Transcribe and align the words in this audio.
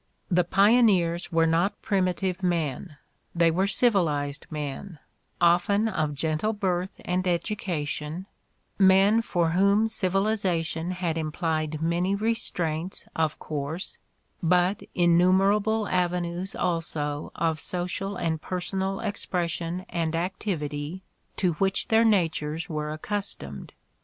The 0.31 0.43
pioneers 0.43 1.31
were 1.31 1.45
not 1.45 1.79
primitive 1.83 2.41
men, 2.41 2.97
they 3.35 3.51
were 3.51 3.67
civilized 3.67 4.47
men, 4.49 4.97
often 5.39 5.87
of 5.87 6.15
gentle 6.15 6.53
birth 6.53 6.99
and 7.05 7.27
education, 7.27 8.25
men 8.79 9.21
for 9.21 9.51
whom 9.51 9.87
civilization 9.87 10.89
had 10.89 11.19
implied 11.19 11.83
many 11.83 12.15
restraints, 12.15 13.05
of 13.15 13.37
course, 13.37 13.99
but 14.41 14.81
innumerable 14.95 15.87
avenues 15.87 16.55
also 16.55 17.31
of 17.35 17.59
social 17.59 18.15
and 18.15 18.41
personal 18.41 19.01
expression 19.01 19.85
and 19.87 20.15
activity 20.15 21.03
to 21.37 21.53
which 21.61 21.89
their 21.89 22.03
natures 22.03 22.67
were 22.67 22.91
acctistomed. 22.97 23.69